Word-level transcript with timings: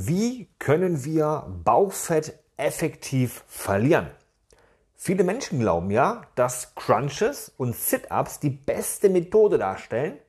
Wie 0.00 0.48
können 0.60 1.04
wir 1.04 1.52
Bauchfett 1.64 2.38
effektiv 2.56 3.42
verlieren? 3.48 4.08
Viele 4.94 5.24
Menschen 5.24 5.58
glauben 5.58 5.90
ja, 5.90 6.22
dass 6.36 6.76
Crunches 6.76 7.52
und 7.56 7.74
Sit-ups 7.74 8.38
die 8.38 8.50
beste 8.50 9.08
Methode 9.08 9.58
darstellen, 9.58 10.20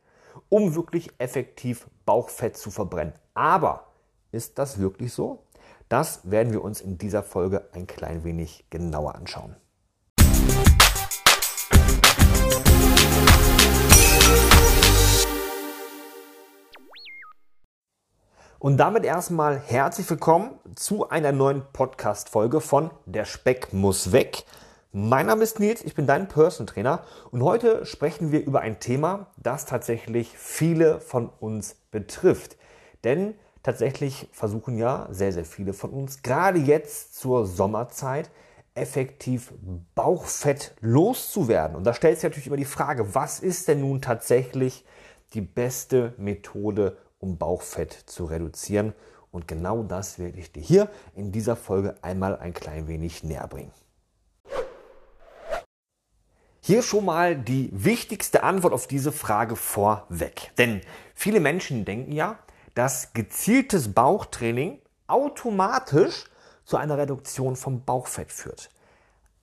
um 0.50 0.74
wirklich 0.74 1.12
effektiv 1.20 1.88
Bauchfett 2.04 2.58
zu 2.58 2.72
verbrennen. 2.72 3.14
Aber 3.36 3.94
ist 4.32 4.58
das 4.58 4.80
wirklich 4.80 5.14
so? 5.14 5.44
Das 5.88 6.32
werden 6.32 6.52
wir 6.52 6.64
uns 6.64 6.82
in 6.82 6.98
dieser 6.98 7.22
Folge 7.22 7.70
ein 7.72 7.86
klein 7.86 8.24
wenig 8.24 8.66
genauer 8.72 9.14
anschauen. 9.14 9.56
Und 18.62 18.76
damit 18.76 19.06
erstmal 19.06 19.58
herzlich 19.58 20.10
willkommen 20.10 20.52
zu 20.76 21.08
einer 21.08 21.32
neuen 21.32 21.64
Podcast-Folge 21.72 22.60
von 22.60 22.92
Der 23.06 23.24
Speck 23.24 23.72
muss 23.72 24.12
weg. 24.12 24.44
Mein 24.92 25.28
Name 25.28 25.44
ist 25.44 25.62
Nils, 25.62 25.82
ich 25.82 25.96
bin 25.96 26.06
dein 26.06 26.28
Person 26.28 26.68
Trainer 26.68 27.06
und 27.32 27.42
heute 27.42 27.86
sprechen 27.86 28.34
wir 28.34 28.46
über 28.46 28.60
ein 28.60 28.82
Thema, 28.82 29.28
das 29.38 29.66
tatsächlich 29.66 30.38
viele 30.38 31.00
von 31.00 31.30
uns 31.40 31.78
betrifft. 31.90 32.58
Denn 33.06 33.36
tatsächlich 33.64 34.28
versuchen 34.34 34.78
ja 34.78 35.08
sehr, 35.10 35.32
sehr 35.32 35.46
viele 35.46 35.72
von 35.72 35.92
uns 35.92 36.22
gerade 36.22 36.60
jetzt 36.60 37.16
zur 37.16 37.46
Sommerzeit 37.46 38.30
effektiv 38.76 39.54
Bauchfett 39.96 40.76
loszuwerden. 40.82 41.78
Und 41.78 41.86
da 41.86 41.94
stellt 41.94 42.18
sich 42.18 42.24
natürlich 42.24 42.48
immer 42.48 42.58
die 42.58 42.66
Frage, 42.66 43.16
was 43.16 43.40
ist 43.40 43.70
denn 43.70 43.80
nun 43.80 44.02
tatsächlich 44.02 44.84
die 45.34 45.42
beste 45.42 46.14
Methode, 46.18 46.98
um 47.20 47.38
Bauchfett 47.38 47.94
zu 47.94 48.26
reduzieren. 48.26 48.94
Und 49.32 49.48
genau 49.48 49.84
das 49.84 50.18
werde 50.18 50.40
ich 50.40 50.52
dir 50.52 50.64
hier 50.64 50.90
in 51.16 51.32
dieser 51.32 51.56
Folge 51.56 51.96
einmal 52.02 52.38
ein 52.38 52.54
klein 52.54 52.88
wenig 52.88 53.24
näher 53.24 53.48
bringen. 53.48 53.72
Hier 56.62 56.84
schon 56.84 57.06
mal 57.06 57.36
die 57.36 57.70
wichtigste 57.72 58.44
Antwort 58.44 58.74
auf 58.74 58.88
diese 58.88 59.12
Frage 59.12 59.56
vorweg. 59.56 60.52
Denn 60.58 60.82
viele 61.16 61.40
Menschen 61.40 61.86
denken 61.86 62.12
ja, 62.12 62.38
dass 62.76 63.14
gezieltes 63.14 63.94
Bauchtraining 63.94 64.80
automatisch 65.08 66.26
zu 66.66 66.78
einer 66.78 66.98
Reduktion 66.98 67.56
vom 67.56 67.84
Bauchfett 67.84 68.32
führt. 68.32 68.70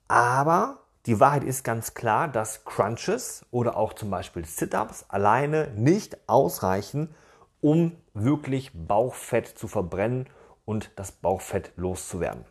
Aber 0.07 0.79
die 1.05 1.19
Wahrheit 1.19 1.43
ist 1.43 1.63
ganz 1.63 1.93
klar, 1.93 2.27
dass 2.27 2.63
Crunches 2.65 3.45
oder 3.51 3.75
auch 3.77 3.93
zum 3.93 4.09
Beispiel 4.09 4.45
Sit-ups 4.45 5.05
alleine 5.09 5.69
nicht 5.75 6.17
ausreichen, 6.27 7.13
um 7.61 7.95
wirklich 8.13 8.71
Bauchfett 8.73 9.47
zu 9.47 9.67
verbrennen 9.67 10.27
und 10.65 10.91
das 10.95 11.11
Bauchfett 11.11 11.71
loszuwerden. 11.75 12.45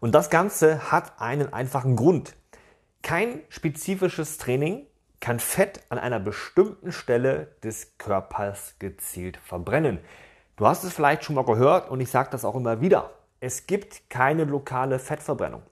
Und 0.00 0.14
das 0.14 0.30
Ganze 0.30 0.92
hat 0.92 1.20
einen 1.20 1.52
einfachen 1.52 1.96
Grund. 1.96 2.36
Kein 3.02 3.40
spezifisches 3.48 4.38
Training 4.38 4.86
kann 5.20 5.40
Fett 5.40 5.80
an 5.88 5.98
einer 5.98 6.20
bestimmten 6.20 6.92
Stelle 6.92 7.48
des 7.64 7.98
Körpers 7.98 8.76
gezielt 8.78 9.38
verbrennen. 9.38 9.98
Du 10.56 10.66
hast 10.66 10.84
es 10.84 10.92
vielleicht 10.92 11.24
schon 11.24 11.34
mal 11.34 11.44
gehört 11.44 11.90
und 11.90 12.00
ich 12.00 12.10
sage 12.10 12.30
das 12.30 12.44
auch 12.44 12.54
immer 12.54 12.80
wieder. 12.80 13.10
Es 13.40 13.66
gibt 13.66 14.10
keine 14.10 14.44
lokale 14.44 14.98
Fettverbrennung. 14.98 15.62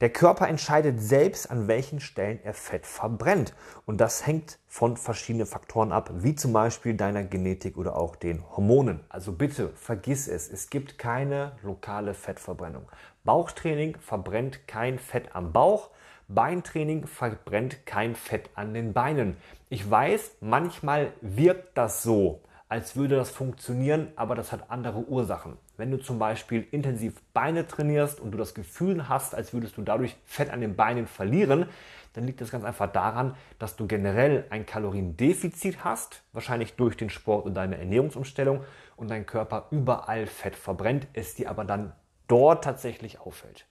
Der 0.00 0.10
Körper 0.10 0.48
entscheidet 0.48 1.00
selbst, 1.00 1.50
an 1.50 1.68
welchen 1.68 2.00
Stellen 2.00 2.40
er 2.42 2.54
Fett 2.54 2.86
verbrennt. 2.86 3.54
Und 3.86 4.00
das 4.00 4.26
hängt 4.26 4.58
von 4.66 4.96
verschiedenen 4.96 5.46
Faktoren 5.46 5.92
ab, 5.92 6.10
wie 6.14 6.34
zum 6.34 6.52
Beispiel 6.52 6.94
deiner 6.94 7.22
Genetik 7.22 7.76
oder 7.76 7.96
auch 7.96 8.16
den 8.16 8.42
Hormonen. 8.56 9.00
Also 9.08 9.32
bitte 9.32 9.70
vergiss 9.76 10.28
es, 10.28 10.50
es 10.50 10.70
gibt 10.70 10.98
keine 10.98 11.52
lokale 11.62 12.14
Fettverbrennung. 12.14 12.88
Bauchtraining 13.24 13.96
verbrennt 14.00 14.66
kein 14.66 14.98
Fett 14.98 15.34
am 15.34 15.52
Bauch. 15.52 15.90
Beintraining 16.28 17.06
verbrennt 17.06 17.84
kein 17.84 18.14
Fett 18.14 18.48
an 18.54 18.72
den 18.72 18.94
Beinen. 18.94 19.36
Ich 19.68 19.88
weiß, 19.88 20.36
manchmal 20.40 21.12
wirkt 21.20 21.76
das 21.76 22.02
so, 22.02 22.40
als 22.74 22.96
würde 22.96 23.14
das 23.14 23.30
funktionieren, 23.30 24.08
aber 24.16 24.34
das 24.34 24.50
hat 24.50 24.68
andere 24.68 25.06
Ursachen. 25.06 25.58
Wenn 25.76 25.92
du 25.92 25.96
zum 25.98 26.18
Beispiel 26.18 26.66
intensiv 26.72 27.22
Beine 27.32 27.68
trainierst 27.68 28.18
und 28.18 28.32
du 28.32 28.38
das 28.38 28.52
Gefühl 28.52 29.08
hast, 29.08 29.32
als 29.32 29.52
würdest 29.52 29.76
du 29.76 29.82
dadurch 29.82 30.16
Fett 30.24 30.50
an 30.50 30.60
den 30.60 30.74
Beinen 30.74 31.06
verlieren, 31.06 31.66
dann 32.14 32.24
liegt 32.24 32.40
das 32.40 32.50
ganz 32.50 32.64
einfach 32.64 32.90
daran, 32.90 33.36
dass 33.60 33.76
du 33.76 33.86
generell 33.86 34.46
ein 34.50 34.66
Kaloriendefizit 34.66 35.84
hast, 35.84 36.22
wahrscheinlich 36.32 36.74
durch 36.74 36.96
den 36.96 37.10
Sport 37.10 37.46
und 37.46 37.54
deine 37.54 37.78
Ernährungsumstellung 37.78 38.64
und 38.96 39.08
dein 39.08 39.24
Körper 39.24 39.68
überall 39.70 40.26
Fett 40.26 40.56
verbrennt, 40.56 41.06
es 41.12 41.36
dir 41.36 41.50
aber 41.50 41.64
dann 41.64 41.92
dort 42.26 42.64
tatsächlich 42.64 43.20
auffällt. 43.20 43.66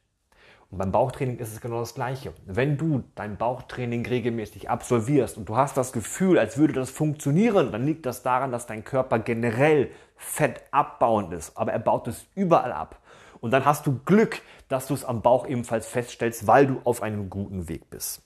Und 0.73 0.79
beim 0.79 0.91
Bauchtraining 0.91 1.37
ist 1.37 1.53
es 1.53 1.61
genau 1.61 1.81
das 1.81 1.93
Gleiche. 1.93 2.33
Wenn 2.47 2.77
du 2.77 3.03
dein 3.13 3.37
Bauchtraining 3.37 4.03
regelmäßig 4.07 4.71
absolvierst 4.71 5.37
und 5.37 5.47
du 5.47 5.55
hast 5.55 5.77
das 5.77 5.93
Gefühl, 5.93 6.39
als 6.39 6.57
würde 6.57 6.73
das 6.73 6.89
funktionieren, 6.89 7.71
dann 7.71 7.85
liegt 7.85 8.07
das 8.07 8.23
daran, 8.23 8.51
dass 8.51 8.65
dein 8.65 8.83
Körper 8.83 9.19
generell 9.19 9.91
Fett 10.15 10.63
abbauend 10.71 11.31
ist. 11.31 11.55
Aber 11.55 11.73
er 11.73 11.77
baut 11.77 12.07
es 12.07 12.25
überall 12.33 12.71
ab. 12.71 12.97
Und 13.39 13.51
dann 13.51 13.65
hast 13.65 13.85
du 13.85 13.99
Glück, 14.03 14.41
dass 14.67 14.87
du 14.87 14.95
es 14.95 15.05
am 15.05 15.21
Bauch 15.21 15.47
ebenfalls 15.47 15.85
feststellst, 15.85 16.47
weil 16.47 16.65
du 16.65 16.81
auf 16.85 17.03
einem 17.03 17.29
guten 17.29 17.69
Weg 17.69 17.91
bist. 17.91 18.23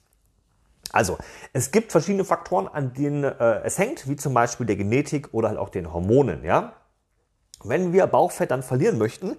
Also, 0.90 1.18
es 1.52 1.70
gibt 1.70 1.92
verschiedene 1.92 2.24
Faktoren, 2.24 2.66
an 2.66 2.94
denen 2.94 3.24
äh, 3.24 3.60
es 3.64 3.76
hängt, 3.76 4.08
wie 4.08 4.16
zum 4.16 4.32
Beispiel 4.32 4.64
der 4.64 4.76
Genetik 4.76 5.34
oder 5.34 5.48
halt 5.48 5.58
auch 5.58 5.68
den 5.68 5.92
Hormonen. 5.92 6.42
Ja? 6.44 6.72
Wenn 7.62 7.92
wir 7.92 8.06
Bauchfett 8.06 8.50
dann 8.50 8.62
verlieren 8.62 8.96
möchten, 8.96 9.36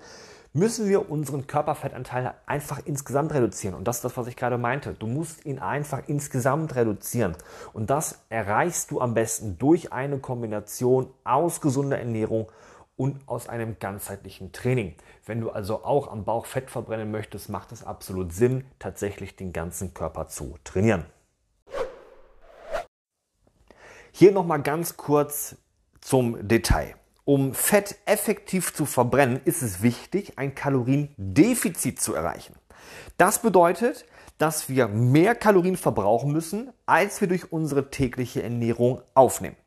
müssen 0.54 0.90
wir 0.90 1.10
unseren 1.10 1.48
Körperfettanteil 1.48 2.34
einfach 2.46 2.82
insgesamt 2.86 3.34
reduzieren. 3.34 3.76
Und 3.76 3.88
das 3.88 3.98
ist 3.98 4.06
das, 4.06 4.18
was 4.18 4.28
ich 4.28 4.36
gerade 4.36 4.58
meinte. 4.58 4.94
Du 4.94 5.08
musst 5.08 5.46
ihn 5.46 5.60
einfach 5.60 6.04
insgesamt 6.08 6.76
reduzieren. 6.76 7.36
Und 7.74 7.90
das 7.90 8.26
erreichst 8.30 8.92
du 8.92 9.00
am 9.00 9.14
besten 9.14 9.58
durch 9.58 9.94
eine 9.94 10.20
Kombination 10.20 11.12
aus 11.24 11.62
gesunder 11.62 12.00
Ernährung 12.00 12.52
und 12.96 13.22
aus 13.28 13.48
einem 13.48 13.78
ganzheitlichen 13.80 14.52
Training. 14.52 14.96
Wenn 15.26 15.40
du 15.40 15.52
also 15.52 15.86
auch 15.86 16.12
am 16.12 16.26
Bauch 16.26 16.46
Fett 16.46 16.70
verbrennen 16.70 17.12
möchtest, 17.12 17.50
macht 17.50 17.72
es 17.72 17.84
absolut 17.84 18.34
Sinn, 18.34 18.66
tatsächlich 18.78 19.36
den 19.36 19.54
ganzen 19.54 19.94
Körper 19.94 20.28
zu 20.28 20.58
trainieren. 20.64 21.06
Hier 24.12 24.34
nochmal 24.34 24.62
ganz 24.62 24.98
kurz 24.98 25.56
zum 26.02 26.46
Detail. 26.46 26.99
Um 27.30 27.54
Fett 27.54 27.96
effektiv 28.08 28.74
zu 28.74 28.88
verbrennen, 28.88 29.40
ist 29.46 29.62
es 29.62 29.84
wichtig, 29.84 30.40
ein 30.40 30.56
Kaloriendefizit 30.56 32.02
zu 32.02 32.16
erreichen. 32.16 32.56
Das 33.18 33.44
bedeutet, 33.44 34.06
dass 34.40 34.68
wir 34.68 34.88
mehr 34.88 35.36
Kalorien 35.36 35.78
verbrauchen 35.78 36.32
müssen, 36.32 36.74
als 36.88 37.22
wir 37.22 37.28
durch 37.28 37.52
unsere 37.52 37.92
tägliche 37.92 38.42
Ernährung 38.42 39.04
aufnehmen. 39.14 39.58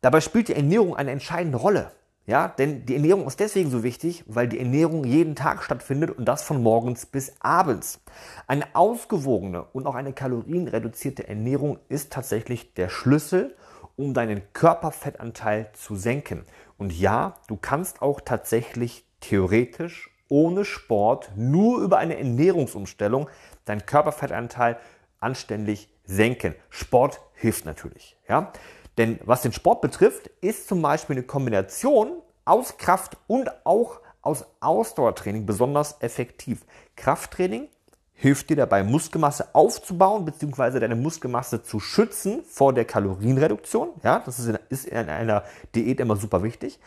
Dabei 0.00 0.22
spielt 0.22 0.48
die 0.48 0.54
Ernährung 0.54 0.96
eine 0.96 1.10
entscheidende 1.10 1.58
Rolle. 1.58 1.92
Ja, 2.24 2.48
denn 2.48 2.86
die 2.86 2.94
Ernährung 2.94 3.26
ist 3.26 3.38
deswegen 3.38 3.68
so 3.68 3.82
wichtig, 3.82 4.24
weil 4.26 4.48
die 4.48 4.58
Ernährung 4.58 5.04
jeden 5.04 5.36
Tag 5.36 5.62
stattfindet 5.62 6.10
und 6.10 6.24
das 6.24 6.42
von 6.42 6.62
morgens 6.62 7.04
bis 7.04 7.34
abends. 7.40 8.00
Eine 8.46 8.74
ausgewogene 8.74 9.62
und 9.74 9.86
auch 9.86 9.94
eine 9.94 10.14
kalorienreduzierte 10.14 11.28
Ernährung 11.28 11.80
ist 11.90 12.14
tatsächlich 12.14 12.72
der 12.72 12.88
Schlüssel, 12.88 13.54
um 13.96 14.14
deinen 14.14 14.42
Körperfettanteil 14.52 15.70
zu 15.72 15.96
senken. 15.96 16.44
Und 16.78 16.92
ja, 16.92 17.36
du 17.46 17.56
kannst 17.56 18.02
auch 18.02 18.20
tatsächlich 18.20 19.06
theoretisch 19.20 20.10
ohne 20.28 20.64
Sport, 20.64 21.32
nur 21.36 21.80
über 21.80 21.98
eine 21.98 22.18
Ernährungsumstellung, 22.18 23.28
deinen 23.64 23.86
Körperfettanteil 23.86 24.78
anständig 25.20 25.88
senken. 26.04 26.54
Sport 26.70 27.20
hilft 27.34 27.64
natürlich. 27.64 28.16
Ja? 28.28 28.52
Denn 28.98 29.18
was 29.24 29.42
den 29.42 29.52
Sport 29.52 29.80
betrifft, 29.80 30.28
ist 30.40 30.68
zum 30.68 30.82
Beispiel 30.82 31.16
eine 31.16 31.26
Kombination 31.26 32.20
aus 32.44 32.76
Kraft 32.76 33.16
und 33.26 33.50
auch 33.64 34.00
aus 34.22 34.46
Ausdauertraining 34.60 35.46
besonders 35.46 36.00
effektiv. 36.00 36.64
Krafttraining 36.96 37.68
hilft 38.14 38.48
dir 38.48 38.56
dabei, 38.56 38.82
Muskelmasse 38.82 39.54
aufzubauen 39.54 40.24
bzw. 40.24 40.78
deine 40.78 40.96
Muskelmasse 40.96 41.62
zu 41.62 41.80
schützen 41.80 42.42
vor 42.44 42.72
der 42.72 42.84
Kalorienreduktion. 42.84 43.90
Ja, 44.02 44.20
das 44.24 44.38
ist 44.38 44.46
in, 44.46 44.58
ist 44.70 44.86
in 44.86 45.08
einer 45.08 45.42
Diät 45.74 46.00
immer 46.00 46.16
super 46.16 46.42
wichtig. 46.42 46.78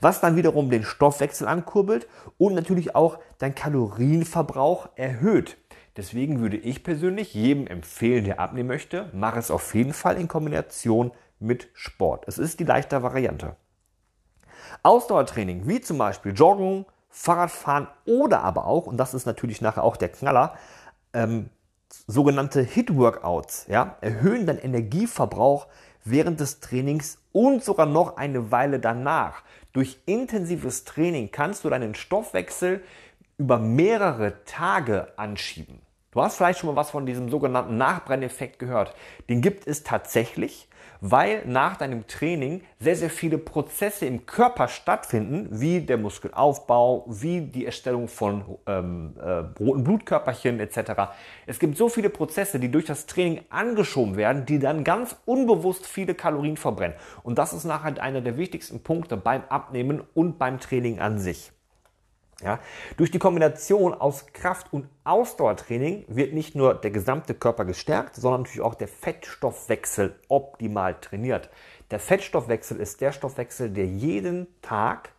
Was 0.00 0.20
dann 0.20 0.36
wiederum 0.36 0.70
den 0.70 0.84
Stoffwechsel 0.84 1.48
ankurbelt 1.48 2.06
und 2.38 2.54
natürlich 2.54 2.94
auch 2.94 3.18
dein 3.38 3.54
Kalorienverbrauch 3.54 4.90
erhöht. 4.94 5.56
Deswegen 5.96 6.40
würde 6.40 6.56
ich 6.56 6.82
persönlich 6.82 7.34
jedem 7.34 7.66
empfehlen, 7.66 8.24
der 8.24 8.40
abnehmen 8.40 8.68
möchte, 8.68 9.10
mach 9.12 9.36
es 9.36 9.50
auf 9.50 9.74
jeden 9.74 9.92
Fall 9.92 10.16
in 10.16 10.28
Kombination 10.28 11.12
mit 11.38 11.68
Sport. 11.72 12.24
Es 12.26 12.38
ist 12.38 12.60
die 12.60 12.64
leichte 12.64 13.02
Variante. 13.02 13.56
Ausdauertraining, 14.82 15.68
wie 15.68 15.80
zum 15.80 15.98
Beispiel 15.98 16.32
Joggen, 16.32 16.84
Fahrradfahren 17.16 17.86
oder 18.06 18.42
aber 18.42 18.66
auch, 18.66 18.88
und 18.88 18.96
das 18.96 19.14
ist 19.14 19.24
natürlich 19.24 19.60
nachher 19.60 19.84
auch 19.84 19.96
der 19.96 20.08
Knaller, 20.08 20.56
ähm, 21.12 21.48
sogenannte 22.08 22.60
Hit-Workouts 22.60 23.66
ja, 23.68 23.96
erhöhen 24.00 24.46
deinen 24.46 24.58
Energieverbrauch 24.58 25.68
während 26.02 26.40
des 26.40 26.58
Trainings 26.58 27.18
und 27.30 27.62
sogar 27.62 27.86
noch 27.86 28.16
eine 28.16 28.50
Weile 28.50 28.80
danach. 28.80 29.44
Durch 29.72 30.00
intensives 30.06 30.82
Training 30.82 31.30
kannst 31.30 31.62
du 31.62 31.70
deinen 31.70 31.94
Stoffwechsel 31.94 32.82
über 33.38 33.60
mehrere 33.60 34.44
Tage 34.44 35.16
anschieben. 35.16 35.80
Du 36.14 36.22
hast 36.22 36.36
vielleicht 36.36 36.60
schon 36.60 36.70
mal 36.70 36.76
was 36.76 36.92
von 36.92 37.06
diesem 37.06 37.28
sogenannten 37.28 37.76
Nachbrenneffekt 37.76 38.60
gehört. 38.60 38.94
Den 39.28 39.42
gibt 39.42 39.66
es 39.66 39.82
tatsächlich, 39.82 40.68
weil 41.00 41.42
nach 41.44 41.76
deinem 41.76 42.06
Training 42.06 42.62
sehr, 42.78 42.94
sehr 42.94 43.10
viele 43.10 43.36
Prozesse 43.36 44.06
im 44.06 44.24
Körper 44.24 44.68
stattfinden, 44.68 45.48
wie 45.50 45.80
der 45.80 45.98
Muskelaufbau, 45.98 47.04
wie 47.08 47.40
die 47.40 47.66
Erstellung 47.66 48.06
von 48.06 48.44
ähm, 48.66 49.14
äh, 49.20 49.28
roten 49.60 49.82
Blutkörperchen 49.82 50.60
etc. 50.60 50.92
Es 51.46 51.58
gibt 51.58 51.76
so 51.76 51.88
viele 51.88 52.10
Prozesse, 52.10 52.60
die 52.60 52.70
durch 52.70 52.84
das 52.84 53.06
Training 53.06 53.40
angeschoben 53.50 54.16
werden, 54.16 54.46
die 54.46 54.60
dann 54.60 54.84
ganz 54.84 55.16
unbewusst 55.26 55.84
viele 55.84 56.14
Kalorien 56.14 56.56
verbrennen. 56.56 56.96
Und 57.24 57.38
das 57.38 57.52
ist 57.52 57.64
nachher 57.64 58.00
einer 58.00 58.20
der 58.20 58.36
wichtigsten 58.36 58.84
Punkte 58.84 59.16
beim 59.16 59.42
Abnehmen 59.48 60.00
und 60.14 60.38
beim 60.38 60.60
Training 60.60 61.00
an 61.00 61.18
sich. 61.18 61.50
Ja, 62.44 62.60
durch 62.98 63.10
die 63.10 63.18
Kombination 63.18 63.94
aus 63.94 64.26
Kraft- 64.34 64.70
und 64.70 64.86
Ausdauertraining 65.04 66.04
wird 66.08 66.34
nicht 66.34 66.54
nur 66.54 66.74
der 66.74 66.90
gesamte 66.90 67.32
Körper 67.32 67.64
gestärkt, 67.64 68.16
sondern 68.16 68.42
natürlich 68.42 68.60
auch 68.60 68.74
der 68.74 68.88
Fettstoffwechsel 68.88 70.14
optimal 70.28 70.94
trainiert. 71.00 71.48
Der 71.90 71.98
Fettstoffwechsel 71.98 72.78
ist 72.78 73.00
der 73.00 73.12
Stoffwechsel, 73.12 73.70
der 73.70 73.86
jeden 73.86 74.46
Tag 74.60 75.14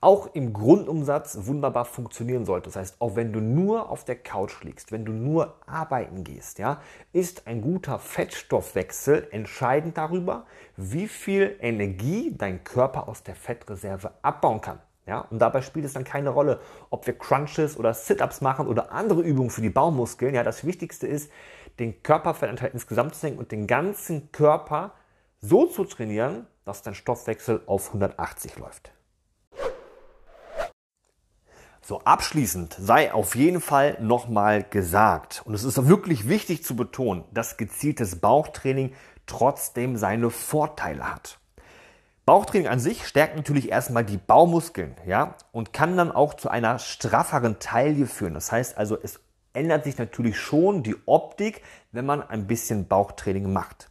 auch 0.00 0.32
im 0.34 0.52
Grundumsatz 0.52 1.38
wunderbar 1.46 1.84
funktionieren 1.84 2.44
sollte. 2.44 2.68
Das 2.68 2.76
heißt, 2.76 3.00
auch 3.00 3.16
wenn 3.16 3.32
du 3.32 3.40
nur 3.40 3.90
auf 3.90 4.04
der 4.04 4.14
Couch 4.14 4.62
liegst, 4.62 4.92
wenn 4.92 5.04
du 5.04 5.10
nur 5.10 5.56
arbeiten 5.66 6.22
gehst, 6.22 6.60
ja, 6.60 6.80
ist 7.12 7.48
ein 7.48 7.60
guter 7.60 7.98
Fettstoffwechsel 7.98 9.26
entscheidend 9.32 9.98
darüber, 9.98 10.46
wie 10.76 11.08
viel 11.08 11.56
Energie 11.60 12.32
dein 12.38 12.62
Körper 12.62 13.08
aus 13.08 13.24
der 13.24 13.34
Fettreserve 13.34 14.12
abbauen 14.22 14.60
kann. 14.60 14.78
Ja, 15.08 15.20
und 15.30 15.38
dabei 15.38 15.62
spielt 15.62 15.86
es 15.86 15.94
dann 15.94 16.04
keine 16.04 16.28
Rolle, 16.28 16.60
ob 16.90 17.06
wir 17.06 17.16
Crunches 17.16 17.78
oder 17.78 17.94
Sit-Ups 17.94 18.42
machen 18.42 18.66
oder 18.66 18.92
andere 18.92 19.22
Übungen 19.22 19.48
für 19.48 19.62
die 19.62 19.70
Bauchmuskeln. 19.70 20.34
Ja, 20.34 20.42
das 20.42 20.66
Wichtigste 20.66 21.06
ist, 21.06 21.32
den 21.78 22.02
Körperfettanteil 22.02 22.70
insgesamt 22.74 23.14
zu 23.14 23.20
senken 23.20 23.38
und 23.38 23.50
den 23.50 23.66
ganzen 23.66 24.30
Körper 24.32 24.92
so 25.40 25.66
zu 25.66 25.84
trainieren, 25.84 26.46
dass 26.66 26.82
dein 26.82 26.94
Stoffwechsel 26.94 27.62
auf 27.64 27.88
180 27.88 28.58
läuft. 28.58 28.92
So, 31.80 32.00
abschließend 32.00 32.76
sei 32.78 33.14
auf 33.14 33.34
jeden 33.34 33.62
Fall 33.62 33.96
nochmal 34.02 34.62
gesagt, 34.62 35.40
und 35.46 35.54
es 35.54 35.64
ist 35.64 35.88
wirklich 35.88 36.28
wichtig 36.28 36.62
zu 36.62 36.76
betonen, 36.76 37.24
dass 37.32 37.56
gezieltes 37.56 38.20
Bauchtraining 38.20 38.92
trotzdem 39.24 39.96
seine 39.96 40.28
Vorteile 40.28 41.10
hat. 41.10 41.37
Bauchtraining 42.28 42.68
an 42.68 42.78
sich 42.78 43.08
stärkt 43.08 43.36
natürlich 43.36 43.70
erstmal 43.70 44.04
die 44.04 44.18
Baumuskeln, 44.18 44.94
ja, 45.06 45.34
und 45.50 45.72
kann 45.72 45.96
dann 45.96 46.12
auch 46.12 46.34
zu 46.34 46.50
einer 46.50 46.78
strafferen 46.78 47.58
Taille 47.58 48.04
führen. 48.04 48.34
Das 48.34 48.52
heißt 48.52 48.76
also, 48.76 48.98
es 49.02 49.18
ändert 49.54 49.84
sich 49.84 49.96
natürlich 49.96 50.38
schon 50.38 50.82
die 50.82 50.94
Optik, 51.06 51.62
wenn 51.90 52.04
man 52.04 52.20
ein 52.20 52.46
bisschen 52.46 52.86
Bauchtraining 52.86 53.50
macht. 53.50 53.90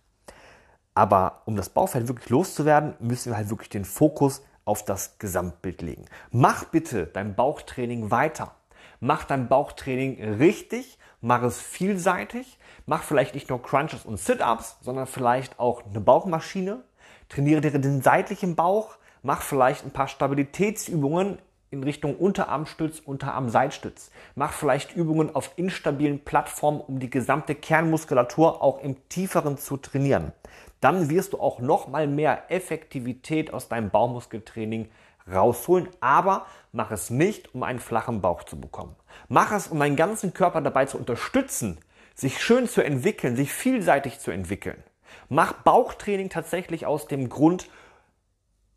Aber 0.94 1.42
um 1.46 1.56
das 1.56 1.70
Bauchfett 1.70 2.08
wirklich 2.08 2.30
loszuwerden, 2.30 2.94
müssen 3.00 3.32
wir 3.32 3.38
halt 3.38 3.50
wirklich 3.50 3.70
den 3.70 3.86
Fokus 3.86 4.44
auf 4.66 4.86
das 4.86 5.18
Gesamtbild 5.18 5.82
legen. 5.82 6.06
Mach 6.30 6.66
bitte 6.66 7.08
dein 7.08 7.34
Bauchtraining 7.34 8.12
weiter. 8.12 8.54
Mach 9.00 9.24
dein 9.24 9.48
Bauchtraining 9.48 10.36
richtig, 10.36 11.00
mach 11.22 11.42
es 11.42 11.60
vielseitig, 11.60 12.60
mach 12.86 13.02
vielleicht 13.02 13.34
nicht 13.34 13.50
nur 13.50 13.64
Crunches 13.64 14.06
und 14.06 14.20
Sit-Ups, 14.20 14.78
sondern 14.82 15.08
vielleicht 15.08 15.60
auch 15.60 15.84
eine 15.88 16.02
Bauchmaschine, 16.02 16.84
Trainiere 17.30 17.62
dir 17.62 17.72
den 17.72 18.02
seitlichen 18.02 18.56
Bauch, 18.56 18.96
mach 19.22 19.42
vielleicht 19.42 19.86
ein 19.86 19.92
paar 19.92 20.08
Stabilitätsübungen 20.08 21.40
in 21.70 21.84
Richtung 21.84 22.16
Unterarmstütz, 22.16 23.00
Unterarm-Seitstütz. 23.00 24.12
Mach 24.36 24.54
vielleicht 24.54 24.96
Übungen 24.96 25.36
auf 25.36 25.52
instabilen 25.58 26.24
Plattformen, 26.24 26.80
um 26.80 27.00
die 27.00 27.10
gesamte 27.10 27.56
Kernmuskulatur 27.56 28.62
auch 28.64 28.82
im 28.82 28.96
tieferen 29.10 29.58
zu 29.58 29.78
trainieren. 29.78 30.32
Dann 30.80 31.10
wirst 31.10 31.34
du 31.34 31.40
auch 31.40 31.60
noch 31.60 31.88
mal 31.88 32.08
mehr 32.08 32.50
Effektivität 32.50 33.54
aus 33.54 33.68
deinem 33.68 33.90
Bauchmuskeltraining 33.90 34.90
rausholen, 35.30 35.90
aber 36.00 36.46
mach 36.72 36.92
es 36.92 37.10
nicht, 37.10 37.54
um 37.54 37.64
einen 37.64 37.80
flachen 37.80 38.22
Bauch 38.22 38.44
zu 38.44 38.60
bekommen. 38.60 38.96
Mach 39.28 39.52
es, 39.52 39.68
um 39.68 39.80
deinen 39.80 39.98
ganzen 39.98 40.34
Körper 40.34 40.62
dabei 40.62 40.86
zu 40.86 40.98
unterstützen, 40.98 41.80
sich 42.16 42.42
schön 42.42 42.68
zu 42.68 42.82
entwickeln, 42.82 43.36
sich 43.36 43.52
vielseitig 43.52 44.20
zu 44.20 44.32
entwickeln. 44.32 44.82
Mach 45.30 45.54
Bauchtraining 45.54 46.30
tatsächlich 46.30 46.86
aus 46.86 47.08
dem 47.08 47.30
Grund, 47.30 47.70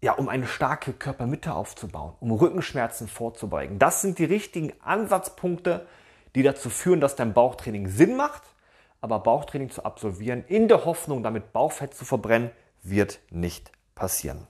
ja, 0.03 0.12
um 0.12 0.29
eine 0.29 0.47
starke 0.47 0.93
Körpermitte 0.93 1.55
aufzubauen, 1.55 2.15
um 2.21 2.31
Rückenschmerzen 2.32 3.09
vorzubeugen. 3.09 3.79
Das 3.79 4.00
sind 4.00 4.19
die 4.19 4.25
richtigen 4.25 4.73
Ansatzpunkte, 4.82 5.87
die 6.35 6.43
dazu 6.43 6.71
führen, 6.71 7.00
dass 7.00 7.17
dein 7.17 7.35
Bauchtraining 7.35 7.88
Sinn 7.88 8.17
macht. 8.17 8.43
Aber 9.03 9.21
Bauchtraining 9.21 9.71
zu 9.71 9.85
absolvieren, 9.85 10.44
in 10.47 10.69
der 10.69 10.85
Hoffnung, 10.85 11.23
damit 11.23 11.53
Bauchfett 11.53 11.94
zu 11.94 12.05
verbrennen, 12.05 12.50
wird 12.82 13.21
nicht 13.31 13.73
passieren. 13.94 14.47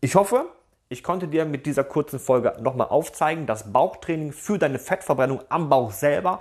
Ich 0.00 0.14
hoffe, 0.14 0.46
ich 0.88 1.02
konnte 1.02 1.28
dir 1.28 1.44
mit 1.44 1.66
dieser 1.66 1.84
kurzen 1.84 2.18
Folge 2.18 2.56
nochmal 2.60 2.88
aufzeigen, 2.88 3.46
dass 3.46 3.72
Bauchtraining 3.72 4.32
für 4.32 4.58
deine 4.58 4.78
Fettverbrennung 4.78 5.42
am 5.48 5.68
Bauch 5.68 5.92
selber 5.92 6.40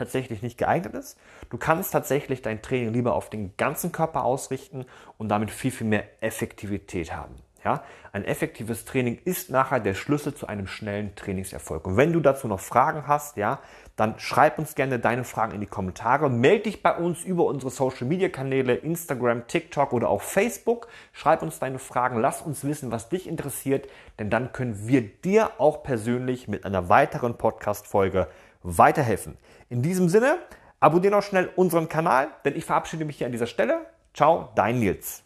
tatsächlich 0.00 0.42
nicht 0.42 0.58
geeignet 0.58 0.94
ist. 0.94 1.16
Du 1.50 1.58
kannst 1.58 1.92
tatsächlich 1.92 2.42
dein 2.42 2.62
Training 2.62 2.92
lieber 2.92 3.14
auf 3.14 3.30
den 3.30 3.56
ganzen 3.56 3.92
Körper 3.92 4.24
ausrichten 4.24 4.86
und 5.18 5.28
damit 5.28 5.50
viel, 5.50 5.70
viel 5.70 5.86
mehr 5.86 6.04
Effektivität 6.20 7.14
haben. 7.14 7.36
Ja, 7.62 7.84
ein 8.12 8.24
effektives 8.24 8.86
Training 8.86 9.18
ist 9.26 9.50
nachher 9.50 9.80
der 9.80 9.92
Schlüssel 9.92 10.34
zu 10.34 10.46
einem 10.46 10.66
schnellen 10.66 11.14
Trainingserfolg. 11.14 11.86
Und 11.86 11.98
wenn 11.98 12.10
du 12.10 12.20
dazu 12.20 12.48
noch 12.48 12.58
Fragen 12.58 13.06
hast, 13.06 13.36
ja, 13.36 13.60
dann 13.96 14.18
schreib 14.18 14.58
uns 14.58 14.74
gerne 14.74 14.98
deine 14.98 15.24
Fragen 15.24 15.52
in 15.52 15.60
die 15.60 15.66
Kommentare. 15.66 16.30
Melde 16.30 16.64
dich 16.64 16.82
bei 16.82 16.96
uns 16.96 17.22
über 17.22 17.44
unsere 17.44 17.70
Social 17.70 18.06
Media 18.06 18.30
Kanäle, 18.30 18.76
Instagram, 18.76 19.46
TikTok 19.46 19.92
oder 19.92 20.08
auch 20.08 20.22
Facebook. 20.22 20.88
Schreib 21.12 21.42
uns 21.42 21.58
deine 21.58 21.78
Fragen, 21.78 22.18
lass 22.18 22.40
uns 22.40 22.64
wissen, 22.64 22.92
was 22.92 23.10
dich 23.10 23.28
interessiert, 23.28 23.88
denn 24.18 24.30
dann 24.30 24.52
können 24.52 24.88
wir 24.88 25.02
dir 25.02 25.50
auch 25.58 25.82
persönlich 25.82 26.48
mit 26.48 26.64
einer 26.64 26.88
weiteren 26.88 27.36
Podcast 27.36 27.86
Folge 27.86 28.26
weiterhelfen. 28.62 29.36
In 29.72 29.82
diesem 29.82 30.08
Sinne, 30.08 30.38
abonniere 30.80 31.12
noch 31.12 31.22
schnell 31.22 31.48
unseren 31.54 31.88
Kanal, 31.88 32.26
denn 32.44 32.56
ich 32.56 32.64
verabschiede 32.64 33.04
mich 33.04 33.18
hier 33.18 33.26
an 33.26 33.32
dieser 33.32 33.46
Stelle. 33.46 33.86
Ciao, 34.12 34.48
dein 34.56 34.80
Nils. 34.80 35.22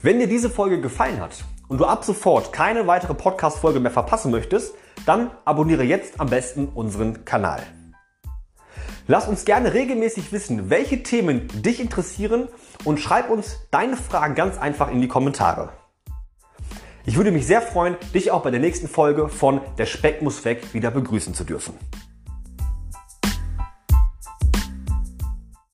Wenn 0.00 0.20
dir 0.20 0.26
diese 0.26 0.48
Folge 0.48 0.80
gefallen 0.80 1.20
hat 1.20 1.44
und 1.68 1.76
du 1.78 1.84
ab 1.84 2.02
sofort 2.02 2.50
keine 2.50 2.86
weitere 2.86 3.12
Podcast-Folge 3.12 3.80
mehr 3.80 3.90
verpassen 3.90 4.30
möchtest, 4.30 4.74
dann 5.04 5.32
abonniere 5.44 5.82
jetzt 5.82 6.18
am 6.18 6.30
besten 6.30 6.68
unseren 6.68 7.26
Kanal. 7.26 7.62
Lass 9.06 9.28
uns 9.28 9.44
gerne 9.44 9.74
regelmäßig 9.74 10.32
wissen, 10.32 10.70
welche 10.70 11.02
Themen 11.02 11.48
dich 11.60 11.78
interessieren 11.78 12.48
und 12.84 13.00
schreib 13.00 13.28
uns 13.28 13.58
deine 13.70 13.98
Fragen 13.98 14.34
ganz 14.34 14.56
einfach 14.56 14.90
in 14.90 15.02
die 15.02 15.08
Kommentare. 15.08 15.81
Ich 17.04 17.16
würde 17.16 17.32
mich 17.32 17.46
sehr 17.46 17.60
freuen, 17.60 17.96
dich 18.14 18.30
auch 18.30 18.42
bei 18.42 18.52
der 18.52 18.60
nächsten 18.60 18.86
Folge 18.86 19.28
von 19.28 19.60
Der 19.76 19.86
Speck 19.86 20.22
muss 20.22 20.44
weg 20.44 20.72
wieder 20.72 20.92
begrüßen 20.92 21.34
zu 21.34 21.42
dürfen. 21.42 21.74